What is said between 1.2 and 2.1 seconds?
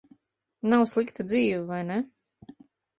dzīve, vai ne?